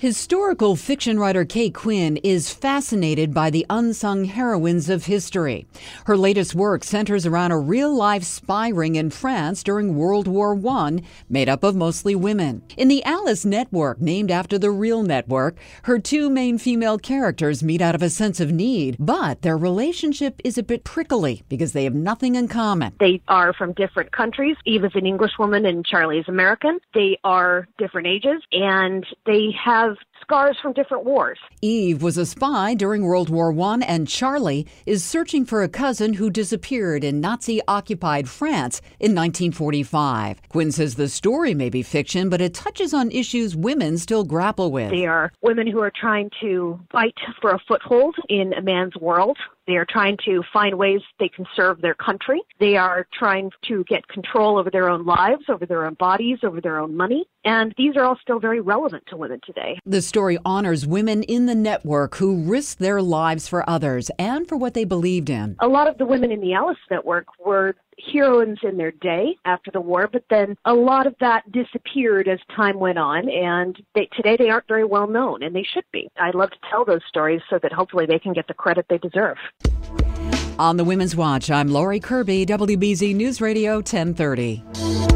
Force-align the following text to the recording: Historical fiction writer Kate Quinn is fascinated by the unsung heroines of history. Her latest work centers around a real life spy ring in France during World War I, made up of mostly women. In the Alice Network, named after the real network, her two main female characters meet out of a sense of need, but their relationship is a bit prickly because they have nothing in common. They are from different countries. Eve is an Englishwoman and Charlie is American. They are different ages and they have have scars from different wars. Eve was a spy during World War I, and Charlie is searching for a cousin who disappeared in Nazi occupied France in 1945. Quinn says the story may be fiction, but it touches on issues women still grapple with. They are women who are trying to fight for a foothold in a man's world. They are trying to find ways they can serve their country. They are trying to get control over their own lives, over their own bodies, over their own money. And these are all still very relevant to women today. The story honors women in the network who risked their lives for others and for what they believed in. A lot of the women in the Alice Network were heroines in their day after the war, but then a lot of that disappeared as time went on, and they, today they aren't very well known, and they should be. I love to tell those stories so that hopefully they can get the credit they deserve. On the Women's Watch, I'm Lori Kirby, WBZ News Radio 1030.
Historical 0.00 0.76
fiction 0.76 1.18
writer 1.18 1.46
Kate 1.46 1.72
Quinn 1.72 2.18
is 2.18 2.52
fascinated 2.52 3.32
by 3.32 3.48
the 3.48 3.64
unsung 3.70 4.26
heroines 4.26 4.90
of 4.90 5.06
history. 5.06 5.66
Her 6.04 6.18
latest 6.18 6.54
work 6.54 6.84
centers 6.84 7.24
around 7.24 7.52
a 7.52 7.58
real 7.58 7.94
life 7.94 8.22
spy 8.22 8.68
ring 8.68 8.96
in 8.96 9.08
France 9.08 9.62
during 9.62 9.96
World 9.96 10.28
War 10.28 10.54
I, 10.68 11.00
made 11.30 11.48
up 11.48 11.64
of 11.64 11.74
mostly 11.74 12.14
women. 12.14 12.62
In 12.76 12.88
the 12.88 13.02
Alice 13.04 13.46
Network, 13.46 13.98
named 13.98 14.30
after 14.30 14.58
the 14.58 14.70
real 14.70 15.02
network, 15.02 15.56
her 15.84 15.98
two 15.98 16.28
main 16.28 16.58
female 16.58 16.98
characters 16.98 17.62
meet 17.62 17.80
out 17.80 17.94
of 17.94 18.02
a 18.02 18.10
sense 18.10 18.38
of 18.38 18.52
need, 18.52 18.96
but 18.98 19.40
their 19.40 19.56
relationship 19.56 20.42
is 20.44 20.58
a 20.58 20.62
bit 20.62 20.84
prickly 20.84 21.42
because 21.48 21.72
they 21.72 21.84
have 21.84 21.94
nothing 21.94 22.34
in 22.34 22.48
common. 22.48 22.92
They 23.00 23.22
are 23.28 23.54
from 23.54 23.72
different 23.72 24.12
countries. 24.12 24.56
Eve 24.66 24.84
is 24.84 24.94
an 24.94 25.06
Englishwoman 25.06 25.64
and 25.64 25.86
Charlie 25.86 26.18
is 26.18 26.28
American. 26.28 26.80
They 26.92 27.18
are 27.24 27.66
different 27.78 28.08
ages 28.08 28.42
and 28.52 29.06
they 29.24 29.52
have 29.64 29.85
have 29.86 29.96
scars 30.20 30.56
from 30.60 30.72
different 30.72 31.04
wars. 31.04 31.38
Eve 31.62 32.02
was 32.02 32.18
a 32.18 32.26
spy 32.26 32.74
during 32.74 33.04
World 33.04 33.30
War 33.30 33.52
I, 33.60 33.78
and 33.86 34.08
Charlie 34.08 34.66
is 34.84 35.04
searching 35.04 35.44
for 35.44 35.62
a 35.62 35.68
cousin 35.68 36.14
who 36.14 36.30
disappeared 36.30 37.04
in 37.04 37.20
Nazi 37.20 37.60
occupied 37.68 38.28
France 38.28 38.80
in 38.98 39.14
1945. 39.14 40.48
Quinn 40.48 40.72
says 40.72 40.96
the 40.96 41.08
story 41.08 41.54
may 41.54 41.70
be 41.70 41.82
fiction, 41.82 42.28
but 42.28 42.40
it 42.40 42.54
touches 42.54 42.92
on 42.92 43.10
issues 43.10 43.54
women 43.54 43.98
still 43.98 44.24
grapple 44.24 44.72
with. 44.72 44.90
They 44.90 45.06
are 45.06 45.32
women 45.42 45.66
who 45.66 45.80
are 45.80 45.92
trying 45.94 46.30
to 46.40 46.80
fight 46.90 47.14
for 47.40 47.50
a 47.50 47.58
foothold 47.68 48.16
in 48.28 48.52
a 48.52 48.62
man's 48.62 48.96
world. 48.96 49.38
They 49.66 49.76
are 49.76 49.86
trying 49.88 50.16
to 50.24 50.42
find 50.52 50.78
ways 50.78 51.00
they 51.18 51.28
can 51.28 51.46
serve 51.54 51.80
their 51.80 51.94
country. 51.94 52.42
They 52.60 52.76
are 52.76 53.06
trying 53.12 53.50
to 53.68 53.84
get 53.84 54.06
control 54.08 54.58
over 54.58 54.70
their 54.70 54.88
own 54.88 55.04
lives, 55.04 55.44
over 55.48 55.66
their 55.66 55.86
own 55.86 55.94
bodies, 55.94 56.38
over 56.42 56.60
their 56.60 56.78
own 56.78 56.96
money. 56.96 57.26
And 57.44 57.74
these 57.76 57.96
are 57.96 58.04
all 58.04 58.18
still 58.20 58.38
very 58.38 58.60
relevant 58.60 59.04
to 59.08 59.16
women 59.16 59.40
today. 59.44 59.78
The 59.84 60.02
story 60.02 60.38
honors 60.44 60.86
women 60.86 61.22
in 61.22 61.46
the 61.46 61.54
network 61.54 62.16
who 62.16 62.42
risked 62.42 62.78
their 62.80 63.02
lives 63.02 63.48
for 63.48 63.68
others 63.68 64.10
and 64.18 64.48
for 64.48 64.56
what 64.56 64.74
they 64.74 64.84
believed 64.84 65.30
in. 65.30 65.56
A 65.60 65.68
lot 65.68 65.88
of 65.88 65.98
the 65.98 66.06
women 66.06 66.32
in 66.32 66.40
the 66.40 66.54
Alice 66.54 66.78
Network 66.90 67.26
were 67.44 67.76
heroines 68.12 68.58
in 68.62 68.76
their 68.76 68.92
day 68.92 69.36
after 69.44 69.70
the 69.70 69.80
war, 69.80 70.08
but 70.10 70.24
then 70.30 70.56
a 70.64 70.74
lot 70.74 71.06
of 71.06 71.14
that 71.20 71.50
disappeared 71.52 72.28
as 72.28 72.38
time 72.54 72.78
went 72.78 72.98
on, 72.98 73.28
and 73.28 73.76
they, 73.94 74.08
today 74.16 74.36
they 74.36 74.50
aren't 74.50 74.68
very 74.68 74.84
well 74.84 75.06
known, 75.06 75.42
and 75.42 75.54
they 75.54 75.62
should 75.64 75.84
be. 75.92 76.08
I 76.18 76.30
love 76.30 76.50
to 76.50 76.58
tell 76.70 76.84
those 76.84 77.02
stories 77.08 77.40
so 77.48 77.58
that 77.62 77.72
hopefully 77.72 78.06
they 78.06 78.18
can 78.18 78.32
get 78.32 78.46
the 78.48 78.54
credit 78.54 78.86
they 78.88 78.98
deserve. 78.98 79.36
On 80.58 80.76
the 80.76 80.84
Women's 80.84 81.14
Watch, 81.14 81.50
I'm 81.50 81.68
Lori 81.68 82.00
Kirby, 82.00 82.46
WBZ 82.46 83.14
News 83.14 83.40
Radio 83.40 83.76
1030. 83.76 85.15